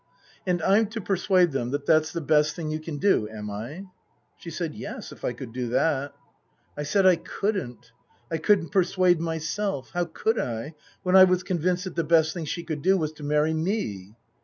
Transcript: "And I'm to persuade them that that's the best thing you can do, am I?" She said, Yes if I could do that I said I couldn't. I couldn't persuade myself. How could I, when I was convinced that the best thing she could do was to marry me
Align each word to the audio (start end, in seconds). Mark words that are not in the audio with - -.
"And 0.47 0.63
I'm 0.63 0.87
to 0.87 0.99
persuade 0.99 1.51
them 1.51 1.69
that 1.69 1.85
that's 1.85 2.11
the 2.11 2.21
best 2.21 2.55
thing 2.55 2.71
you 2.71 2.79
can 2.79 2.97
do, 2.97 3.29
am 3.29 3.51
I?" 3.51 3.85
She 4.39 4.49
said, 4.49 4.73
Yes 4.73 5.11
if 5.11 5.23
I 5.23 5.31
could 5.33 5.53
do 5.53 5.69
that 5.69 6.15
I 6.75 6.81
said 6.81 7.05
I 7.05 7.17
couldn't. 7.17 7.91
I 8.31 8.37
couldn't 8.37 8.69
persuade 8.69 9.21
myself. 9.21 9.91
How 9.93 10.05
could 10.05 10.39
I, 10.39 10.73
when 11.03 11.15
I 11.15 11.25
was 11.25 11.43
convinced 11.43 11.83
that 11.83 11.95
the 11.95 12.03
best 12.03 12.33
thing 12.33 12.45
she 12.45 12.63
could 12.63 12.81
do 12.81 12.97
was 12.97 13.11
to 13.11 13.23
marry 13.23 13.53
me 13.53 14.15